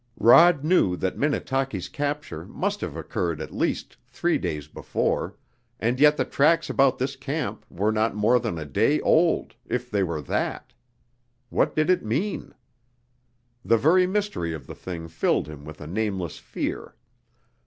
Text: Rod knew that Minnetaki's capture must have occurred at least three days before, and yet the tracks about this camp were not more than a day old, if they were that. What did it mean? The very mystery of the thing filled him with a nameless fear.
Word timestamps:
Rod 0.17 0.63
knew 0.63 0.97
that 0.97 1.15
Minnetaki's 1.19 1.87
capture 1.87 2.43
must 2.45 2.81
have 2.81 2.95
occurred 2.95 3.39
at 3.39 3.53
least 3.53 3.97
three 4.07 4.39
days 4.39 4.67
before, 4.67 5.35
and 5.79 5.99
yet 5.99 6.17
the 6.17 6.25
tracks 6.25 6.71
about 6.71 6.97
this 6.97 7.15
camp 7.15 7.67
were 7.69 7.91
not 7.91 8.15
more 8.15 8.39
than 8.39 8.57
a 8.57 8.65
day 8.65 8.99
old, 9.01 9.53
if 9.67 9.91
they 9.91 10.01
were 10.01 10.23
that. 10.23 10.73
What 11.51 11.75
did 11.75 11.91
it 11.91 12.03
mean? 12.03 12.55
The 13.63 13.77
very 13.77 14.07
mystery 14.07 14.53
of 14.55 14.65
the 14.65 14.73
thing 14.73 15.07
filled 15.07 15.47
him 15.47 15.65
with 15.65 15.79
a 15.79 15.85
nameless 15.85 16.39
fear. 16.39 16.95